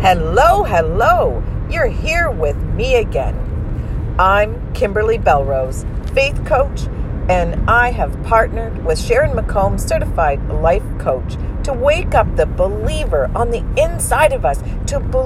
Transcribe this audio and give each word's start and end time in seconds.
Hello, 0.00 0.64
hello. 0.64 1.42
You're 1.70 1.88
here 1.88 2.30
with 2.30 2.56
me 2.56 2.94
again. 2.94 4.16
I'm 4.18 4.72
Kimberly 4.72 5.18
Belrose, 5.18 5.84
faith 6.14 6.42
coach, 6.46 6.86
and 7.28 7.68
I 7.68 7.90
have 7.90 8.22
partnered 8.22 8.82
with 8.82 8.98
Sharon 8.98 9.32
McComb, 9.32 9.78
certified 9.78 10.42
life 10.48 10.82
coach, 10.98 11.34
to 11.64 11.74
wake 11.74 12.14
up 12.14 12.34
the 12.36 12.46
believer 12.46 13.30
on 13.34 13.50
the 13.50 13.62
inside 13.76 14.32
of 14.32 14.46
us 14.46 14.62
to 14.86 15.00
be- 15.00 15.18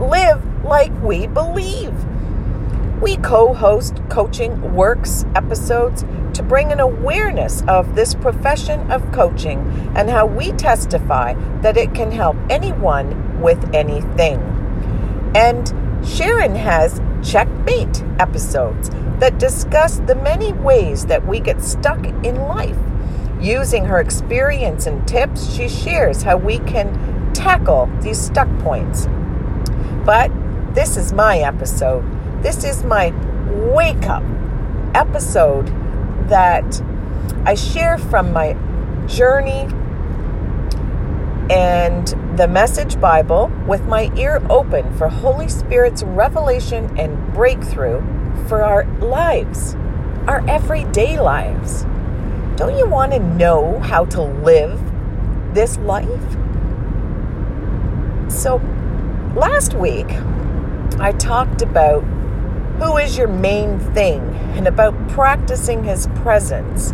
live 0.00 0.64
like 0.64 0.92
we 1.02 1.26
believe. 1.26 1.92
We 3.00 3.16
co 3.16 3.54
host 3.54 3.96
Coaching 4.10 4.74
Works 4.74 5.24
episodes 5.34 6.04
to 6.34 6.42
bring 6.42 6.70
an 6.70 6.80
awareness 6.80 7.62
of 7.66 7.94
this 7.94 8.14
profession 8.14 8.92
of 8.92 9.10
coaching 9.10 9.60
and 9.96 10.10
how 10.10 10.26
we 10.26 10.52
testify 10.52 11.32
that 11.62 11.78
it 11.78 11.94
can 11.94 12.12
help 12.12 12.36
anyone 12.50 13.40
with 13.40 13.74
anything. 13.74 14.38
And 15.34 15.66
Sharon 16.06 16.54
has 16.54 17.00
Checkmate 17.22 18.02
episodes 18.18 18.90
that 19.18 19.38
discuss 19.38 20.00
the 20.00 20.14
many 20.14 20.52
ways 20.52 21.06
that 21.06 21.26
we 21.26 21.40
get 21.40 21.62
stuck 21.62 22.04
in 22.04 22.34
life. 22.48 22.76
Using 23.40 23.86
her 23.86 24.00
experience 24.00 24.86
and 24.86 25.08
tips, 25.08 25.50
she 25.54 25.70
shares 25.70 26.22
how 26.22 26.36
we 26.36 26.58
can 26.60 27.32
tackle 27.32 27.90
these 28.02 28.20
stuck 28.20 28.48
points. 28.58 29.06
But 30.04 30.30
this 30.74 30.98
is 30.98 31.14
my 31.14 31.38
episode 31.38 32.04
this 32.42 32.64
is 32.64 32.82
my 32.84 33.10
wake 33.50 34.04
up 34.04 34.22
episode 34.94 35.66
that 36.28 36.82
I 37.44 37.54
share 37.54 37.98
from 37.98 38.32
my 38.32 38.54
journey 39.06 39.68
and 41.50 42.06
the 42.38 42.48
Message 42.48 42.98
Bible 42.98 43.52
with 43.66 43.84
my 43.84 44.10
ear 44.16 44.42
open 44.48 44.96
for 44.96 45.08
Holy 45.08 45.48
Spirit's 45.48 46.02
revelation 46.02 46.98
and 46.98 47.34
breakthrough 47.34 48.00
for 48.48 48.62
our 48.62 48.84
lives, 49.00 49.74
our 50.26 50.42
everyday 50.48 51.20
lives. 51.20 51.82
Don't 52.56 52.78
you 52.78 52.86
want 52.86 53.12
to 53.12 53.18
know 53.18 53.80
how 53.80 54.06
to 54.06 54.22
live 54.22 54.80
this 55.52 55.76
life? 55.78 56.08
So, 58.30 58.56
last 59.34 59.74
week 59.74 60.10
I 61.00 61.12
talked 61.18 61.60
about 61.62 62.04
who 62.80 62.96
is 62.96 63.16
your 63.16 63.28
main 63.28 63.78
thing, 63.78 64.20
and 64.56 64.66
about 64.66 64.94
practicing 65.10 65.84
his 65.84 66.06
presence. 66.16 66.92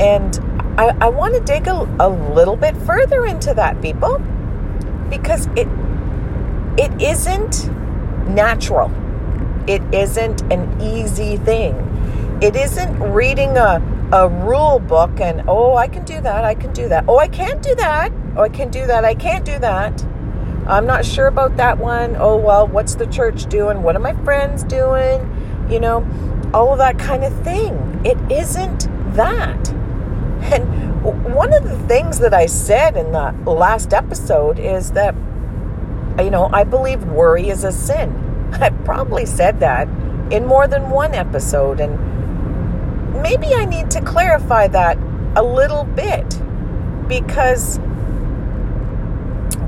And 0.00 0.38
I, 0.78 0.96
I 1.02 1.08
want 1.08 1.34
to 1.34 1.40
dig 1.40 1.68
a, 1.68 1.74
a 2.00 2.08
little 2.08 2.56
bit 2.56 2.74
further 2.78 3.26
into 3.26 3.52
that, 3.54 3.80
people, 3.82 4.18
because 5.10 5.46
it 5.54 5.68
it 6.78 7.00
isn't 7.00 7.68
natural. 8.26 8.90
It 9.68 9.82
isn't 9.94 10.40
an 10.52 10.80
easy 10.80 11.36
thing. 11.36 11.76
It 12.42 12.56
isn't 12.56 12.98
reading 13.00 13.56
a, 13.56 13.80
a 14.12 14.28
rule 14.28 14.78
book 14.78 15.20
and, 15.20 15.44
oh, 15.46 15.76
I 15.76 15.88
can 15.88 16.04
do 16.04 16.20
that, 16.20 16.44
I 16.44 16.54
can 16.54 16.72
do 16.72 16.88
that. 16.88 17.04
Oh, 17.06 17.18
I 17.18 17.28
can't 17.28 17.62
do 17.62 17.74
that. 17.76 18.12
Oh, 18.36 18.42
I 18.42 18.48
can 18.48 18.70
do 18.70 18.86
that, 18.86 19.04
I 19.04 19.14
can't 19.14 19.44
do 19.44 19.58
that 19.60 20.04
I'm 20.66 20.86
not 20.86 21.04
sure 21.04 21.26
about 21.26 21.56
that 21.58 21.78
one. 21.78 22.16
Oh, 22.16 22.36
well, 22.36 22.66
what's 22.66 22.94
the 22.94 23.06
church 23.06 23.46
doing? 23.46 23.82
What 23.82 23.96
are 23.96 24.00
my 24.00 24.14
friends 24.24 24.64
doing? 24.64 25.66
You 25.70 25.80
know, 25.80 26.06
all 26.54 26.72
of 26.72 26.78
that 26.78 26.98
kind 26.98 27.24
of 27.24 27.34
thing. 27.44 28.00
It 28.04 28.18
isn't 28.32 28.88
that. 29.14 29.70
And 30.52 31.02
one 31.34 31.52
of 31.52 31.64
the 31.64 31.78
things 31.86 32.18
that 32.20 32.32
I 32.32 32.46
said 32.46 32.96
in 32.96 33.12
the 33.12 33.32
last 33.50 33.92
episode 33.92 34.58
is 34.58 34.92
that, 34.92 35.14
you 36.18 36.30
know, 36.30 36.48
I 36.52 36.64
believe 36.64 37.04
worry 37.04 37.48
is 37.48 37.64
a 37.64 37.72
sin. 37.72 38.50
I 38.60 38.70
probably 38.70 39.26
said 39.26 39.60
that 39.60 39.88
in 40.32 40.46
more 40.46 40.66
than 40.66 40.90
one 40.90 41.14
episode. 41.14 41.80
And 41.80 43.22
maybe 43.22 43.54
I 43.54 43.64
need 43.64 43.90
to 43.92 44.00
clarify 44.00 44.68
that 44.68 44.98
a 45.36 45.42
little 45.42 45.84
bit 45.84 46.40
because 47.08 47.78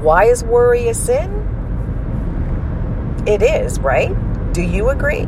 why 0.06 0.22
is 0.26 0.44
worry 0.44 0.86
a 0.86 0.94
sin? 0.94 1.42
It 3.26 3.42
is, 3.42 3.80
right? 3.80 4.14
Do 4.52 4.62
you 4.62 4.90
agree? 4.90 5.26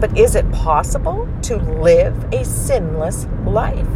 But 0.00 0.16
is 0.16 0.36
it 0.36 0.50
possible 0.52 1.28
to 1.42 1.58
live 1.58 2.16
a 2.32 2.46
sinless 2.46 3.26
life? 3.44 3.86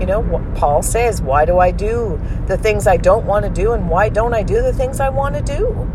You 0.00 0.06
know, 0.06 0.52
Paul 0.56 0.82
says, 0.82 1.20
why 1.20 1.44
do 1.44 1.58
I 1.58 1.72
do 1.72 2.18
the 2.46 2.56
things 2.56 2.86
I 2.86 2.96
don't 2.96 3.26
want 3.26 3.44
to 3.44 3.50
do 3.50 3.72
and 3.72 3.90
why 3.90 4.08
don't 4.08 4.32
I 4.32 4.42
do 4.42 4.62
the 4.62 4.72
things 4.72 4.98
I 4.98 5.10
want 5.10 5.34
to 5.34 5.42
do? 5.42 5.86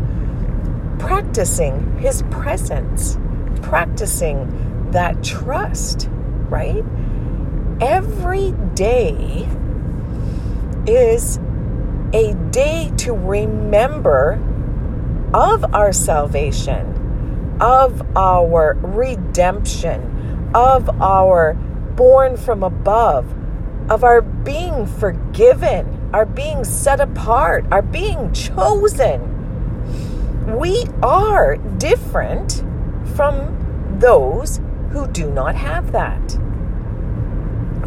Practicing 1.00 1.98
his 1.98 2.22
presence, 2.30 3.18
practicing 3.62 4.92
that 4.92 5.24
trust, 5.24 6.08
right? 6.48 6.84
Every 7.80 8.52
day 8.74 9.48
is 10.86 11.40
a 12.12 12.34
day 12.50 12.92
to 12.98 13.12
remember 13.12 14.40
of 15.34 15.74
our 15.74 15.92
salvation, 15.92 17.58
of 17.60 18.02
our 18.16 18.74
redemption, 18.80 20.50
of 20.54 20.88
our 21.00 21.54
born 21.96 22.36
from 22.36 22.62
above, 22.62 23.26
of 23.90 24.04
our 24.04 24.20
being 24.20 24.86
forgiven, 24.86 26.10
our 26.12 26.26
being 26.26 26.64
set 26.64 27.00
apart, 27.00 27.64
our 27.70 27.82
being 27.82 28.32
chosen. 28.32 29.32
We 30.58 30.84
are 31.02 31.56
different 31.56 32.62
from 33.14 33.96
those 33.98 34.60
who 34.90 35.06
do 35.08 35.30
not 35.30 35.56
have 35.56 35.92
that. 35.92 36.38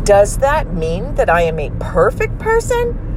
Does 0.03 0.37
that 0.39 0.73
mean 0.73 1.15
that 1.15 1.29
I 1.29 1.41
am 1.43 1.59
a 1.59 1.69
perfect 1.79 2.39
person? 2.39 3.08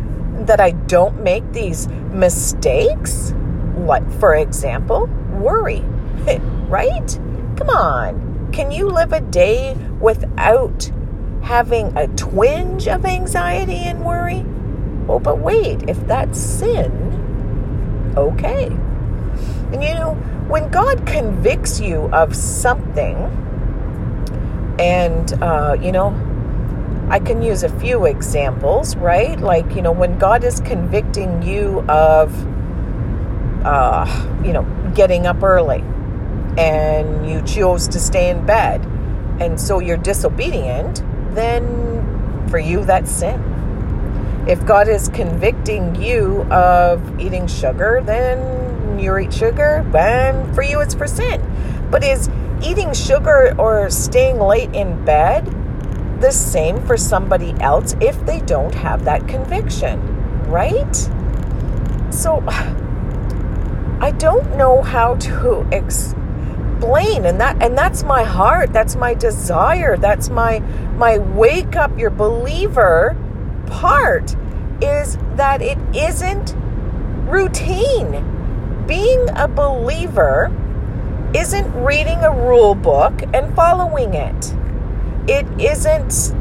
That 0.46 0.60
I 0.60 0.70
don't 0.70 1.22
make 1.22 1.52
these 1.52 1.88
mistakes? 1.88 3.34
Like, 3.76 4.08
for 4.18 4.34
example, 4.34 5.06
worry, 5.32 5.80
right? 6.68 7.18
Come 7.56 7.70
on. 7.70 8.50
Can 8.52 8.70
you 8.70 8.88
live 8.88 9.12
a 9.12 9.20
day 9.20 9.74
without 10.00 10.90
having 11.42 11.96
a 11.96 12.06
twinge 12.08 12.86
of 12.86 13.04
anxiety 13.04 13.78
and 13.78 14.04
worry? 14.04 14.44
Oh, 15.08 15.18
but 15.18 15.38
wait, 15.38 15.88
if 15.88 15.98
that's 16.06 16.38
sin, 16.38 18.12
okay. 18.16 18.66
And 18.66 19.82
you 19.82 19.94
know, 19.94 20.14
when 20.48 20.70
God 20.70 21.06
convicts 21.06 21.80
you 21.80 22.08
of 22.12 22.36
something, 22.36 23.16
and, 24.78 25.32
uh, 25.42 25.76
you 25.80 25.92
know, 25.92 26.10
I 27.12 27.18
can 27.18 27.42
use 27.42 27.62
a 27.62 27.68
few 27.68 28.06
examples, 28.06 28.96
right? 28.96 29.38
Like, 29.38 29.76
you 29.76 29.82
know, 29.82 29.92
when 29.92 30.18
God 30.18 30.44
is 30.44 30.60
convicting 30.60 31.42
you 31.42 31.80
of, 31.82 32.32
uh, 33.66 34.06
you 34.42 34.54
know, 34.54 34.62
getting 34.94 35.26
up 35.26 35.42
early 35.42 35.84
and 36.56 37.28
you 37.28 37.42
chose 37.42 37.86
to 37.88 38.00
stay 38.00 38.30
in 38.30 38.46
bed 38.46 38.82
and 39.40 39.60
so 39.60 39.78
you're 39.78 39.98
disobedient, 39.98 41.02
then 41.34 42.48
for 42.48 42.58
you 42.58 42.82
that's 42.82 43.10
sin. 43.10 44.44
If 44.48 44.64
God 44.64 44.88
is 44.88 45.10
convicting 45.10 45.94
you 45.96 46.44
of 46.44 47.20
eating 47.20 47.46
sugar, 47.46 48.02
then 48.02 48.98
you 48.98 49.14
eat 49.18 49.34
sugar, 49.34 49.86
then 49.92 50.54
for 50.54 50.62
you 50.62 50.80
it's 50.80 50.94
for 50.94 51.06
sin. 51.06 51.42
But 51.90 52.04
is 52.04 52.30
eating 52.64 52.94
sugar 52.94 53.54
or 53.58 53.90
staying 53.90 54.38
late 54.38 54.74
in 54.74 55.04
bed 55.04 55.58
the 56.22 56.30
same 56.30 56.80
for 56.86 56.96
somebody 56.96 57.52
else 57.60 57.96
if 58.00 58.24
they 58.24 58.40
don't 58.40 58.74
have 58.74 59.04
that 59.04 59.26
conviction, 59.26 60.00
right? 60.44 60.94
So 62.10 62.42
I 64.00 64.14
don't 64.18 64.56
know 64.56 64.82
how 64.82 65.16
to 65.16 65.68
explain 65.72 67.26
and 67.26 67.40
that 67.40 67.60
and 67.60 67.76
that's 67.76 68.04
my 68.04 68.22
heart, 68.22 68.72
that's 68.72 68.94
my 68.96 69.14
desire, 69.14 69.96
that's 69.96 70.30
my 70.30 70.60
my 70.96 71.18
wake 71.18 71.74
up 71.76 71.98
your 71.98 72.10
believer 72.10 73.16
part 73.66 74.36
is 74.80 75.18
that 75.34 75.60
it 75.60 75.78
isn't 75.94 76.54
routine. 77.28 78.28
Being 78.86 79.28
a 79.36 79.48
believer 79.48 80.50
isn't 81.34 81.72
reading 81.84 82.18
a 82.18 82.30
rule 82.30 82.74
book 82.74 83.22
and 83.32 83.54
following 83.56 84.14
it 84.14 84.54
it 85.28 85.46
isn't 85.60 86.34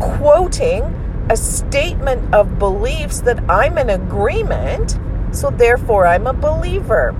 quoting 0.00 0.82
a 1.30 1.36
statement 1.36 2.34
of 2.34 2.58
beliefs 2.58 3.20
that 3.20 3.38
I'm 3.50 3.78
in 3.78 3.90
agreement, 3.90 4.98
so 5.30 5.50
therefore 5.50 6.06
I'm 6.06 6.26
a 6.26 6.32
believer. 6.32 7.14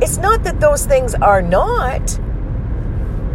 It's 0.00 0.16
not 0.16 0.42
that 0.44 0.60
those 0.60 0.86
things 0.86 1.14
are 1.14 1.42
not, 1.42 2.18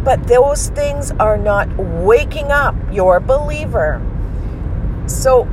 but 0.04 0.26
those 0.26 0.68
things 0.70 1.12
are 1.12 1.38
not 1.38 1.68
waking 1.76 2.50
up 2.50 2.74
your 2.92 3.20
believer. 3.20 4.02
So 5.06 5.44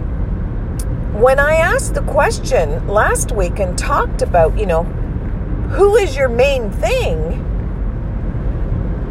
when 1.13 1.39
I 1.39 1.55
asked 1.55 1.93
the 1.93 2.01
question 2.01 2.87
last 2.87 3.31
week 3.31 3.59
and 3.59 3.77
talked 3.77 4.21
about, 4.21 4.57
you 4.57 4.65
know, 4.65 4.83
who 4.83 5.95
is 5.95 6.15
your 6.17 6.29
main 6.29 6.71
thing 6.71 7.41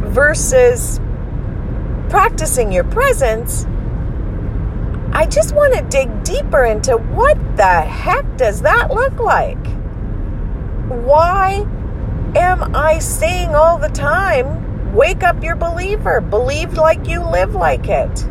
versus 0.08 1.00
practicing 2.14 2.70
your 2.70 2.84
presence, 2.84 3.64
I 5.12 5.26
just 5.28 5.52
want 5.52 5.74
to 5.74 5.82
dig 5.82 6.22
deeper 6.22 6.64
into 6.64 6.96
what 6.96 7.36
the 7.56 7.80
heck 7.80 8.36
does 8.36 8.62
that 8.62 8.92
look 8.92 9.18
like? 9.18 9.58
Why 10.86 11.66
am 12.36 12.72
I 12.76 13.00
saying 13.00 13.56
all 13.56 13.78
the 13.78 13.88
time, 13.88 14.94
wake 14.94 15.24
up 15.24 15.42
your 15.42 15.56
believer, 15.56 16.20
believe 16.20 16.74
like 16.74 17.08
you 17.08 17.20
live 17.20 17.56
like 17.56 17.88
it? 17.88 18.28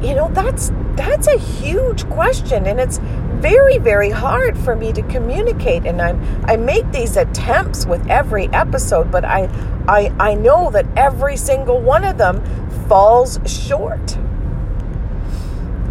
You 0.00 0.14
know, 0.14 0.28
that's 0.32 0.70
that's 0.96 1.28
a 1.28 1.38
huge 1.38 2.06
question 2.10 2.66
and 2.66 2.78
it's 2.78 2.98
very 3.40 3.78
very 3.78 4.10
hard 4.10 4.58
for 4.58 4.76
me 4.76 4.92
to 4.92 5.00
communicate 5.04 5.86
and 5.86 6.02
i'm 6.02 6.44
I 6.44 6.56
make 6.56 6.90
these 6.92 7.16
attempts 7.16 7.86
with 7.86 8.06
every 8.10 8.48
episode 8.48 9.10
but 9.10 9.24
I 9.24 9.48
I 9.88 10.12
I 10.20 10.34
know 10.34 10.70
that 10.72 10.86
every 10.96 11.36
single 11.36 11.80
one 11.80 12.04
of 12.04 12.18
them 12.18 12.44
falls 12.86 13.38
short. 13.46 14.18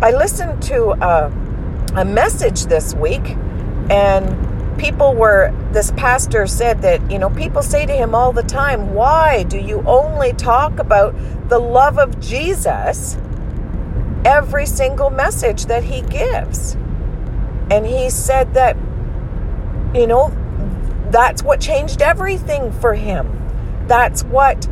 I 0.02 0.12
listened 0.12 0.62
to 0.64 0.92
a, 0.92 1.32
a 1.96 2.06
message 2.06 2.66
this 2.66 2.94
week 2.94 3.36
and 3.90 4.78
people 4.78 5.14
were 5.16 5.54
this 5.72 5.92
pastor 5.92 6.46
said 6.46 6.82
that 6.84 7.12
you 7.12 7.20
know 7.20 7.30
people 7.30 7.62
say 7.62 7.86
to 7.86 7.94
him 7.94 8.14
all 8.14 8.32
the 8.32 8.44
time 8.44 8.94
why 8.94 9.44
do 9.44 9.58
you 9.58 9.82
only 9.86 10.34
talk 10.34 10.80
about 10.80 11.14
the 11.50 11.60
love 11.60 11.98
of 11.98 12.20
Jesus 12.20 13.18
every 14.30 14.68
single 14.68 15.10
message 15.10 15.66
that 15.66 15.84
he 15.84 16.02
gives. 16.02 16.76
And 17.72 17.86
he 17.86 18.12
said 18.12 18.54
that 18.54 18.78
you 19.94 20.06
know 20.06 20.32
that's 21.10 21.42
what 21.42 21.60
changed 21.60 22.02
everything 22.02 22.72
for 22.72 22.94
him. 22.94 23.26
That's 23.88 24.24
what 24.24 24.68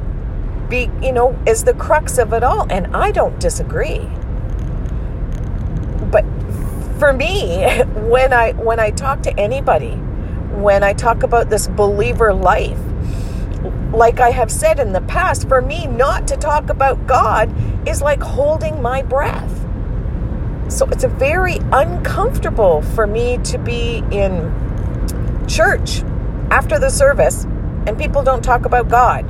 be 0.69 0.91
you 1.01 1.11
know 1.11 1.37
is 1.47 1.63
the 1.63 1.73
crux 1.73 2.19
of 2.19 2.33
it 2.33 2.43
all. 2.43 2.67
And 2.69 2.95
I 2.95 3.11
don't 3.11 3.39
disagree. 3.39 4.07
But 6.11 6.23
for 6.99 7.11
me, 7.11 7.65
when 8.13 8.33
I 8.33 8.53
when 8.53 8.79
I 8.79 8.91
talk 8.91 9.23
to 9.23 9.39
anybody, 9.39 9.95
when 10.61 10.83
I 10.83 10.93
talk 10.93 11.23
about 11.23 11.49
this 11.49 11.67
believer 11.67 12.31
life, 12.31 12.79
like 13.93 14.19
I 14.19 14.31
have 14.31 14.51
said 14.51 14.79
in 14.79 14.93
the 14.93 15.01
past, 15.01 15.47
for 15.47 15.61
me 15.61 15.87
not 15.87 16.27
to 16.27 16.37
talk 16.37 16.69
about 16.69 17.07
God 17.07 17.53
is 17.87 18.01
like 18.01 18.21
holding 18.21 18.81
my 18.81 19.01
breath. 19.01 19.65
So 20.69 20.85
it's 20.87 21.03
a 21.03 21.07
very 21.07 21.57
uncomfortable 21.71 22.81
for 22.81 23.07
me 23.07 23.37
to 23.45 23.57
be 23.57 24.03
in 24.11 25.45
church 25.47 26.01
after 26.51 26.77
the 26.77 26.89
service 26.89 27.45
and 27.85 27.97
people 27.97 28.21
don't 28.23 28.43
talk 28.43 28.65
about 28.65 28.89
God. 28.89 29.25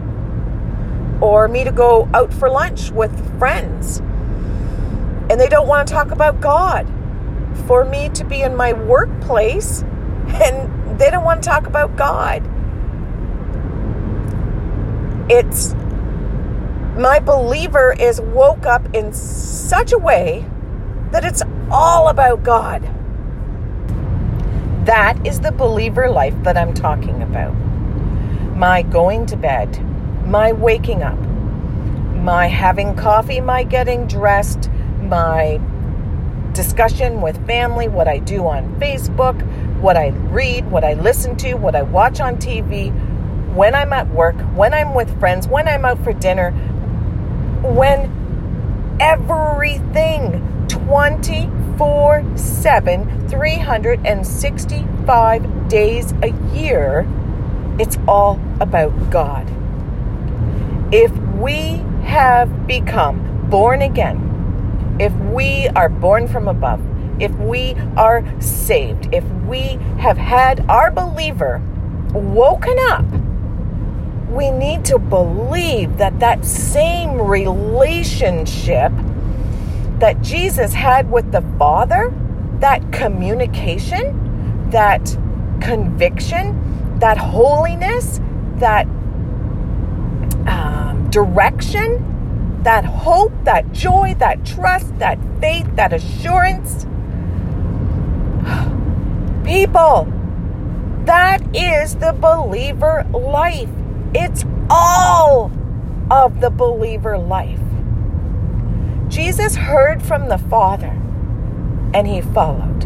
Or 1.22 1.48
me 1.48 1.64
to 1.64 1.72
go 1.72 2.10
out 2.14 2.34
for 2.34 2.50
lunch 2.50 2.92
with 2.92 3.40
friends 3.40 4.00
and 5.30 5.40
they 5.40 5.48
don't 5.48 5.68
want 5.68 5.88
to 5.88 5.94
talk 5.94 6.12
about 6.12 6.42
God. 6.42 6.88
For 7.68 7.86
me 7.86 8.10
to 8.10 8.24
be 8.24 8.42
in 8.42 8.56
my 8.56 8.74
workplace 8.74 9.82
and 10.28 11.00
they 11.00 11.12
don't 11.12 11.24
want 11.24 11.44
to 11.44 11.50
talk 11.50 11.68
about 11.68 11.96
God. 11.96 12.44
It's 15.30 15.74
my 16.96 17.20
believer 17.20 17.94
is 18.00 18.22
woke 18.22 18.66
up 18.66 18.96
in 18.96 19.12
such 19.12 19.92
a 19.92 19.98
way 19.98 20.50
that 21.12 21.26
it's 21.26 21.44
all 21.70 22.08
about 22.08 22.44
God. 22.44 22.82
That 24.86 25.28
is 25.28 25.42
the 25.42 25.52
believer 25.52 26.10
life 26.10 26.34
that 26.44 26.56
I'm 26.56 26.74
talking 26.74 27.22
about. 27.22 27.52
My 28.56 28.84
going 28.84 29.26
to 29.26 29.36
bed, 29.36 29.78
my 30.26 30.54
waking 30.54 31.04
up, 31.04 31.20
my 31.20 32.48
having 32.48 32.96
coffee, 32.96 33.42
my 33.42 33.64
getting 33.64 34.08
dressed, 34.08 34.70
my 35.02 35.60
discussion 36.54 37.22
with 37.22 37.46
family, 37.46 37.90
what 37.90 38.08
I 38.08 38.20
do 38.20 38.48
on 38.48 38.80
Facebook, 38.80 39.40
what 39.82 39.98
I 39.98 40.08
read, 40.08 40.72
what 40.72 40.86
I 40.86 40.94
listen 40.94 41.36
to, 41.38 41.56
what 41.56 41.76
I 41.76 41.82
watch 41.82 42.22
on 42.22 42.38
TV, 42.38 42.94
when 43.56 43.76
I'm 43.76 43.94
at 43.94 44.10
work, 44.10 44.36
when 44.56 44.74
I'm 44.74 44.94
with 44.94 45.18
friends, 45.20 45.48
when 45.48 45.68
I'm 45.68 45.86
out 45.86 46.04
for 46.04 46.14
dinner, 46.14 46.52
when 47.64 48.12
everything 49.00 50.44
24 50.68 52.26
7, 52.36 53.30
365 53.30 55.70
days 55.70 56.14
a 56.24 56.32
year, 56.54 57.08
it's 57.80 57.98
all 58.08 58.40
about 58.60 59.10
God. 59.10 59.48
If 60.94 61.12
we 61.36 61.82
have 62.04 62.68
become 62.68 63.48
born 63.50 63.82
again, 63.82 64.28
if 65.00 65.14
we 65.14 65.68
are 65.70 65.90
born 65.90 66.28
from 66.28 66.48
above, 66.48 66.82
if 67.22 67.32
we 67.36 67.76
are 67.96 68.24
saved, 68.42 69.14
if 69.14 69.24
we 69.48 69.80
have 70.00 70.18
had 70.18 70.68
our 70.70 70.92
believer 70.92 71.62
woken 72.14 72.78
up, 72.90 73.06
we 74.30 74.52
need 74.52 74.84
to 74.86 75.00
believe 75.00 75.98
that 75.98 76.20
that 76.20 76.44
same 76.46 77.22
relationship 77.22 78.92
that 80.00 80.22
Jesus 80.22 80.74
had 80.74 81.10
with 81.10 81.32
the 81.32 81.42
Father, 81.58 82.14
that 82.60 82.92
communication, 82.92 84.70
that 84.70 85.18
conviction, 85.62 87.00
that 87.00 87.18
holiness, 87.18 88.20
that 88.56 88.86
um, 90.48 91.08
direction, 91.10 92.62
that 92.64 92.84
hope, 92.86 93.32
that 93.44 93.72
joy, 93.72 94.16
that 94.20 94.46
trust, 94.46 94.98
that 95.00 95.18
faith, 95.40 95.68
that 95.76 95.94
assurance. 95.94 96.86
People, 99.46 100.12
that 101.06 101.42
is 101.56 101.96
the 101.96 102.12
believer 102.14 103.06
life. 103.14 103.70
It's 104.20 104.46
all 104.68 105.52
of 106.10 106.42
the 106.42 106.50
believer 106.50 107.20
life. 107.20 107.60
Jesus 109.10 109.56
heard 109.56 110.02
from 110.02 110.28
the 110.28 110.40
Father 110.40 110.88
and 111.94 112.08
he 112.08 112.22
followed. 112.22 112.86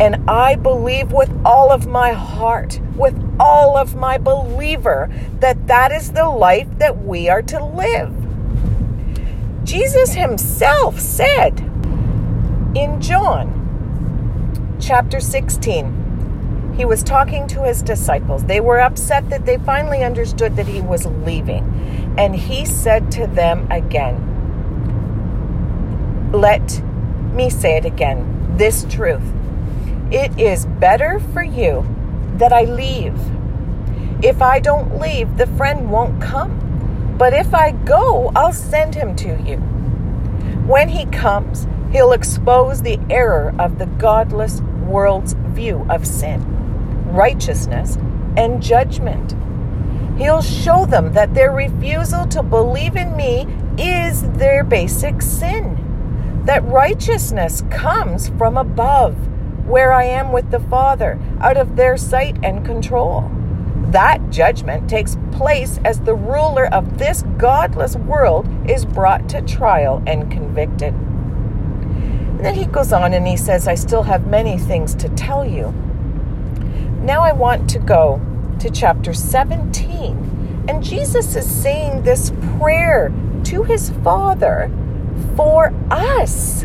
And 0.00 0.24
I 0.28 0.54
believe 0.54 1.12
with 1.12 1.30
all 1.44 1.70
of 1.70 1.86
my 1.86 2.12
heart, 2.12 2.80
with 2.96 3.14
all 3.38 3.76
of 3.76 3.94
my 3.94 4.16
believer, 4.16 5.10
that 5.40 5.66
that 5.66 5.92
is 5.92 6.12
the 6.12 6.26
life 6.26 6.78
that 6.78 7.04
we 7.04 7.28
are 7.28 7.42
to 7.42 7.62
live. 7.62 8.14
Jesus 9.64 10.14
himself 10.14 10.98
said 10.98 11.60
in 12.74 13.02
John 13.02 14.78
chapter 14.80 15.20
16, 15.20 16.01
he 16.82 16.86
was 16.86 17.04
talking 17.04 17.46
to 17.46 17.62
his 17.62 17.80
disciples. 17.80 18.42
They 18.42 18.58
were 18.58 18.80
upset 18.80 19.30
that 19.30 19.46
they 19.46 19.56
finally 19.58 20.02
understood 20.02 20.56
that 20.56 20.66
he 20.66 20.80
was 20.80 21.06
leaving. 21.06 21.62
And 22.18 22.34
he 22.34 22.64
said 22.64 23.12
to 23.12 23.28
them 23.28 23.70
again, 23.70 24.18
Let 26.32 26.82
me 27.34 27.50
say 27.50 27.76
it 27.76 27.84
again 27.84 28.56
this 28.56 28.84
truth. 28.90 29.22
It 30.10 30.36
is 30.36 30.66
better 30.66 31.20
for 31.32 31.44
you 31.44 31.86
that 32.38 32.52
I 32.52 32.64
leave. 32.64 33.14
If 34.20 34.42
I 34.42 34.58
don't 34.58 34.98
leave, 35.00 35.36
the 35.36 35.46
friend 35.46 35.88
won't 35.88 36.20
come. 36.20 37.14
But 37.16 37.32
if 37.32 37.54
I 37.54 37.70
go, 37.70 38.32
I'll 38.34 38.52
send 38.52 38.96
him 38.96 39.14
to 39.18 39.40
you. 39.40 39.58
When 40.66 40.88
he 40.88 41.06
comes, 41.06 41.68
he'll 41.92 42.10
expose 42.10 42.82
the 42.82 42.98
error 43.08 43.54
of 43.56 43.78
the 43.78 43.86
godless 43.86 44.60
world's 44.92 45.34
view 45.34 45.86
of 45.88 46.04
sin, 46.06 46.40
righteousness, 47.12 47.96
and 48.36 48.62
judgment. 48.62 49.36
He'll 50.18 50.42
show 50.42 50.86
them 50.86 51.12
that 51.12 51.34
their 51.34 51.52
refusal 51.52 52.26
to 52.28 52.42
believe 52.42 52.96
in 52.96 53.16
me 53.16 53.46
is 53.78 54.22
their 54.32 54.64
basic 54.64 55.22
sin. 55.22 56.42
That 56.44 56.64
righteousness 56.64 57.62
comes 57.70 58.28
from 58.30 58.56
above, 58.56 59.16
where 59.66 59.92
I 59.92 60.04
am 60.04 60.32
with 60.32 60.50
the 60.50 60.60
Father, 60.60 61.18
out 61.40 61.56
of 61.56 61.76
their 61.76 61.96
sight 61.96 62.36
and 62.42 62.64
control. 62.64 63.30
That 63.90 64.30
judgment 64.30 64.88
takes 64.88 65.16
place 65.32 65.78
as 65.84 66.00
the 66.00 66.14
ruler 66.14 66.66
of 66.72 66.98
this 66.98 67.22
godless 67.36 67.96
world 67.96 68.48
is 68.68 68.84
brought 68.84 69.28
to 69.30 69.42
trial 69.42 70.02
and 70.06 70.30
convicted. 70.30 70.94
And 70.94 72.44
then 72.44 72.54
he 72.54 72.66
goes 72.66 72.92
on 72.92 73.12
and 73.12 73.26
he 73.26 73.36
says, 73.36 73.68
I 73.68 73.74
still 73.74 74.02
have 74.02 74.26
many 74.26 74.58
things 74.58 74.94
to 74.96 75.08
tell 75.10 75.44
you. 75.44 75.74
Now 77.02 77.22
I 77.22 77.32
want 77.32 77.68
to 77.70 77.80
go 77.80 78.20
to 78.60 78.70
chapter 78.70 79.12
17. 79.12 80.66
And 80.68 80.84
Jesus 80.84 81.34
is 81.34 81.50
saying 81.50 82.02
this 82.02 82.32
prayer 82.58 83.12
to 83.44 83.64
his 83.64 83.90
Father 84.04 84.70
for 85.34 85.72
us. 85.90 86.64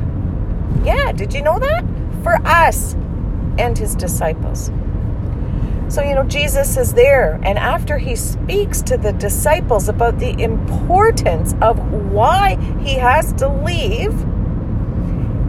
Yeah, 0.83 1.11
did 1.11 1.33
you 1.33 1.41
know 1.41 1.57
that? 1.57 1.83
For 2.21 2.35
us 2.45 2.93
and 3.57 3.75
his 3.75 3.95
disciples. 3.95 4.71
So, 5.89 6.03
you 6.03 6.13
know, 6.13 6.25
Jesus 6.25 6.77
is 6.77 6.93
there, 6.93 7.39
and 7.43 7.57
after 7.57 7.97
he 7.97 8.15
speaks 8.15 8.81
to 8.83 8.97
the 8.97 9.13
disciples 9.13 9.87
about 9.87 10.19
the 10.19 10.39
importance 10.43 11.55
of 11.61 11.79
why 12.11 12.57
he 12.83 12.95
has 12.95 13.31
to 13.33 13.47
leave, 13.47 14.13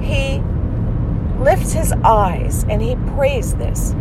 he 0.00 0.40
lifts 1.42 1.72
his 1.72 1.92
eyes 2.04 2.64
and 2.68 2.80
he 2.80 2.94
prays 3.14 3.54
this. 3.56 3.94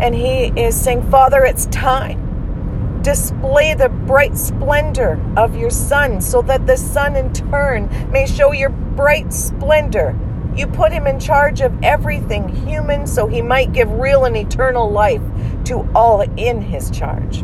And 0.00 0.14
he 0.14 0.46
is 0.60 0.80
saying, 0.80 1.10
Father, 1.10 1.44
it's 1.44 1.66
time. 1.66 3.00
Display 3.02 3.74
the 3.74 3.88
bright 3.88 4.36
splendor 4.36 5.20
of 5.36 5.54
your 5.54 5.70
Son 5.70 6.20
so 6.20 6.42
that 6.42 6.66
the 6.66 6.76
Son 6.76 7.16
in 7.16 7.32
turn 7.32 7.88
may 8.10 8.26
show 8.26 8.52
your 8.52 8.70
bright 8.70 9.32
splendor 9.32 10.16
you 10.56 10.66
put 10.66 10.92
him 10.92 11.06
in 11.06 11.20
charge 11.20 11.60
of 11.60 11.72
everything 11.82 12.48
human 12.48 13.06
so 13.06 13.26
he 13.26 13.40
might 13.40 13.72
give 13.72 13.90
real 13.92 14.24
and 14.24 14.36
eternal 14.36 14.90
life 14.90 15.22
to 15.64 15.88
all 15.94 16.22
in 16.22 16.60
his 16.60 16.90
charge. 16.90 17.38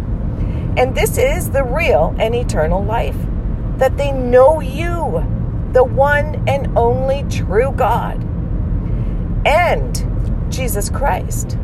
And 0.76 0.94
this 0.94 1.16
is 1.16 1.50
the 1.50 1.62
real 1.62 2.14
and 2.18 2.34
eternal 2.34 2.84
life 2.84 3.16
that 3.78 3.96
they 3.96 4.10
know 4.10 4.60
you, 4.60 5.25
the 5.72 5.84
one 5.84 6.46
and 6.48 6.76
only 6.76 7.25
true 7.30 7.72
God, 7.72 8.22
and 9.46 10.52
Jesus 10.52 10.90
Christ, 10.90 11.56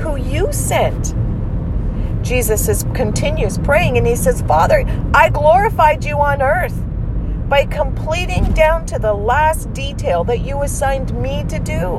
who 0.00 0.16
you 0.16 0.52
sent. 0.52 1.14
Jesus 2.24 2.68
is, 2.68 2.84
continues 2.94 3.58
praying 3.58 3.98
and 3.98 4.06
he 4.06 4.16
says, 4.16 4.42
Father, 4.42 4.84
I 5.14 5.30
glorified 5.30 6.04
you 6.04 6.18
on 6.20 6.42
earth 6.42 6.78
by 7.48 7.64
completing 7.66 8.52
down 8.52 8.86
to 8.86 8.98
the 8.98 9.12
last 9.12 9.72
detail 9.72 10.24
that 10.24 10.40
you 10.40 10.62
assigned 10.62 11.14
me 11.20 11.44
to 11.48 11.58
do. 11.58 11.96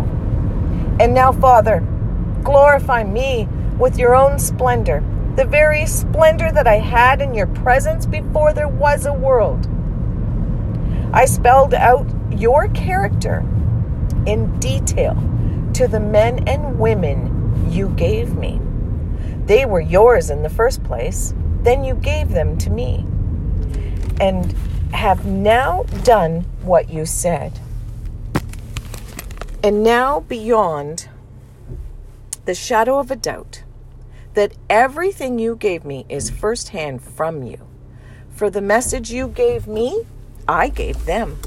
And 1.00 1.14
now, 1.14 1.32
Father, 1.32 1.86
glorify 2.44 3.04
me 3.04 3.48
with 3.78 3.98
your 3.98 4.16
own 4.16 4.40
splendor, 4.40 5.04
the 5.36 5.46
very 5.46 5.86
splendor 5.86 6.52
that 6.52 6.68
I 6.68 6.78
had 6.78 7.22
in 7.22 7.34
your 7.34 7.48
presence 7.48 8.06
before 8.06 8.54
there 8.54 8.68
was 8.68 9.06
a 9.06 9.14
world. 9.14 9.68
I 11.14 11.26
spelled 11.26 11.74
out 11.74 12.08
your 12.32 12.70
character 12.70 13.40
in 14.26 14.58
detail 14.60 15.16
to 15.74 15.88
the 15.88 16.00
men 16.00 16.48
and 16.48 16.80
women 16.80 17.31
you 17.70 17.90
gave 17.90 18.36
me. 18.36 18.60
They 19.46 19.66
were 19.66 19.82
yours 19.82 20.30
in 20.30 20.44
the 20.44 20.50
first 20.50 20.84
place, 20.84 21.34
then 21.64 21.84
you 21.84 21.96
gave 21.96 22.30
them 22.30 22.58
to 22.60 22.70
me. 22.70 23.06
And 24.20 24.54
have 24.94 25.26
now 25.26 25.84
done 26.04 26.42
what 26.62 26.90
you 26.90 27.06
said. 27.06 27.60
And 29.64 29.84
now, 29.84 30.22
beyond 30.22 31.08
the 32.46 32.56
shadow 32.56 32.98
of 32.98 33.12
a 33.12 33.16
doubt, 33.16 33.64
that 34.34 34.54
everything 34.70 35.38
you 35.40 35.56
gave 35.56 35.86
me 35.86 36.06
is 36.10 36.30
firsthand 36.30 37.04
from 37.04 37.44
you. 37.44 37.68
For 38.30 38.50
the 38.50 38.62
message 38.62 39.12
you 39.12 39.28
gave 39.28 39.68
me, 39.68 40.06
I 40.48 40.70
gave 40.70 41.06
them. 41.06 41.40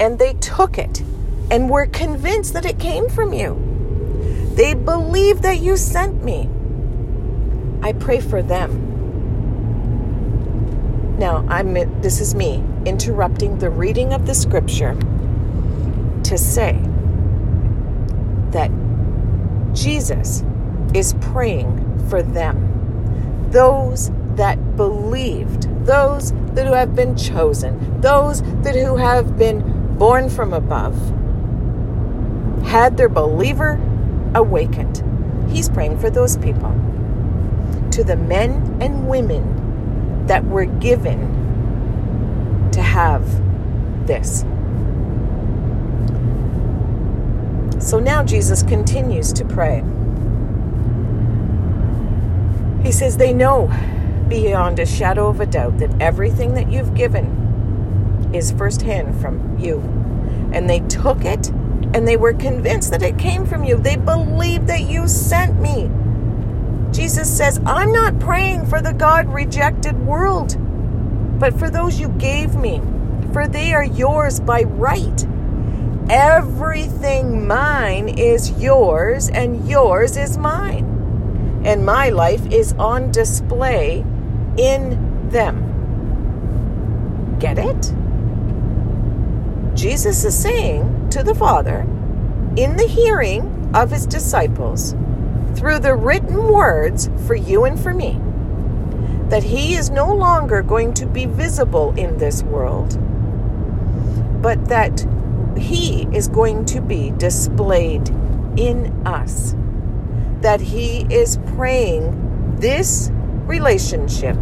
And 0.00 0.18
they 0.18 0.34
took 0.34 0.78
it 0.78 1.02
and 1.50 1.68
were 1.68 1.86
convinced 1.86 2.54
that 2.54 2.64
it 2.64 2.78
came 2.78 3.08
from 3.08 3.32
you. 3.32 3.73
They 4.54 4.74
believe 4.74 5.42
that 5.42 5.58
you 5.58 5.76
sent 5.76 6.22
me. 6.22 6.48
I 7.82 7.92
pray 7.92 8.20
for 8.20 8.42
them 8.42 8.94
now, 11.18 11.44
I'm 11.48 11.74
this 12.00 12.20
is 12.20 12.34
me 12.34 12.64
interrupting 12.84 13.58
the 13.58 13.70
reading 13.70 14.12
of 14.12 14.26
the 14.26 14.34
scripture 14.34 14.94
to 16.24 16.36
say 16.36 16.76
that 18.50 18.70
Jesus 19.72 20.42
is 20.92 21.14
praying 21.20 22.08
for 22.08 22.20
them. 22.20 23.48
Those 23.50 24.10
that 24.34 24.76
believed, 24.76 25.86
those 25.86 26.32
that 26.54 26.66
who 26.66 26.72
have 26.72 26.96
been 26.96 27.16
chosen, 27.16 28.00
those 28.00 28.42
that 28.62 28.74
who 28.74 28.96
have 28.96 29.38
been 29.38 29.96
born 29.96 30.28
from 30.28 30.52
above, 30.52 30.96
had 32.66 32.96
their 32.96 33.08
believer 33.08 33.80
awakened. 34.34 35.02
He's 35.50 35.68
praying 35.68 35.98
for 35.98 36.10
those 36.10 36.36
people. 36.36 36.70
To 37.92 38.04
the 38.04 38.16
men 38.16 38.78
and 38.80 39.08
women 39.08 40.26
that 40.26 40.44
we're 40.44 40.64
given 40.64 41.20
to 42.72 42.82
have 42.82 43.24
this. 44.06 44.44
So 47.78 47.98
now 47.98 48.24
Jesus 48.24 48.62
continues 48.62 49.32
to 49.34 49.44
pray. 49.44 49.84
He 52.82 52.90
says, 52.90 53.16
They 53.16 53.32
know 53.32 53.70
beyond 54.28 54.78
a 54.78 54.86
shadow 54.86 55.28
of 55.28 55.40
a 55.40 55.46
doubt 55.46 55.78
that 55.78 56.00
everything 56.00 56.54
that 56.54 56.70
you've 56.70 56.94
given 56.94 58.32
is 58.34 58.50
firsthand 58.52 59.20
from 59.20 59.58
you. 59.58 59.80
And 60.52 60.68
they 60.68 60.80
took 60.80 61.24
it 61.24 61.50
and 61.94 62.06
they 62.08 62.16
were 62.16 62.34
convinced 62.34 62.90
that 62.90 63.04
it 63.04 63.16
came 63.18 63.46
from 63.46 63.62
you. 63.62 63.76
They 63.76 63.94
believed 63.94 64.66
that 64.66 64.82
you 64.82 65.06
sent 65.06 65.60
me. 65.60 65.88
Jesus 66.92 67.34
says, 67.34 67.60
I'm 67.64 67.92
not 67.92 68.18
praying 68.18 68.66
for 68.66 68.82
the 68.82 68.92
God 68.92 69.32
rejected 69.32 69.96
world, 70.04 70.56
but 71.38 71.56
for 71.56 71.70
those 71.70 72.00
you 72.00 72.08
gave 72.08 72.56
me, 72.56 72.82
for 73.32 73.46
they 73.46 73.72
are 73.72 73.84
yours 73.84 74.40
by 74.40 74.64
right. 74.64 75.24
Everything 76.10 77.46
mine 77.46 78.08
is 78.08 78.50
yours, 78.60 79.28
and 79.28 79.68
yours 79.68 80.16
is 80.16 80.36
mine. 80.36 81.62
And 81.64 81.86
my 81.86 82.10
life 82.10 82.44
is 82.52 82.72
on 82.72 83.12
display 83.12 84.04
in 84.58 85.30
them. 85.30 85.70
Get 87.38 87.58
it? 87.58 87.92
Jesus 89.76 90.24
is 90.24 90.36
saying 90.36 91.03
to 91.14 91.22
the 91.22 91.34
Father, 91.34 91.82
in 92.56 92.76
the 92.76 92.88
hearing 92.88 93.70
of 93.72 93.88
his 93.88 94.04
disciples, 94.04 94.96
through 95.54 95.78
the 95.78 95.94
written 95.94 96.48
words 96.48 97.08
for 97.28 97.36
you 97.36 97.64
and 97.64 97.78
for 97.78 97.94
me 97.94 98.20
that 99.28 99.44
he 99.44 99.74
is 99.74 99.90
no 99.90 100.12
longer 100.12 100.60
going 100.60 100.92
to 100.92 101.06
be 101.06 101.24
visible 101.24 101.94
in 101.96 102.18
this 102.18 102.42
world, 102.42 102.98
but 104.42 104.66
that 104.66 105.06
he 105.56 106.06
is 106.12 106.28
going 106.28 106.64
to 106.64 106.80
be 106.80 107.10
displayed 107.12 108.08
in 108.56 108.86
us. 109.06 109.54
That 110.40 110.60
he 110.60 111.06
is 111.14 111.38
praying 111.54 112.56
this 112.56 113.10
relationship, 113.46 114.36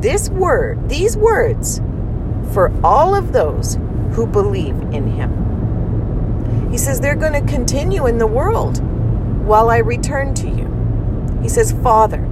this 0.00 0.28
word, 0.28 0.90
these 0.90 1.16
words 1.16 1.80
for 2.52 2.70
all 2.84 3.14
of 3.14 3.32
those 3.32 3.78
who 4.12 4.26
believe 4.26 4.76
in 4.92 5.08
him. 5.08 5.41
He 6.72 6.78
says 6.78 6.98
they're 7.00 7.14
going 7.14 7.34
to 7.34 7.52
continue 7.52 8.06
in 8.06 8.16
the 8.16 8.26
world 8.26 8.82
while 9.46 9.68
I 9.68 9.78
return 9.78 10.32
to 10.36 10.48
you. 10.48 11.38
He 11.42 11.48
says, 11.50 11.72
Father, 11.82 12.26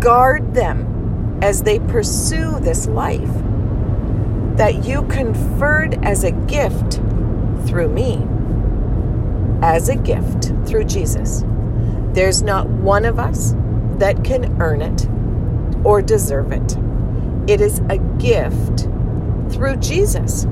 guard 0.00 0.54
them 0.54 1.38
as 1.42 1.62
they 1.62 1.78
pursue 1.78 2.58
this 2.60 2.86
life 2.86 3.30
that 4.56 4.84
you 4.86 5.02
conferred 5.02 6.02
as 6.02 6.24
a 6.24 6.32
gift 6.32 6.94
through 7.68 7.90
me, 7.90 8.26
as 9.62 9.90
a 9.90 9.96
gift 9.96 10.52
through 10.66 10.84
Jesus. 10.84 11.44
There's 12.14 12.42
not 12.42 12.66
one 12.68 13.04
of 13.04 13.18
us 13.18 13.54
that 13.98 14.24
can 14.24 14.62
earn 14.62 14.80
it 14.80 15.06
or 15.84 16.00
deserve 16.00 16.52
it. 16.52 16.76
It 17.50 17.60
is 17.60 17.80
a 17.90 17.98
gift 18.18 18.88
through 19.52 19.76
Jesus, 19.76 20.46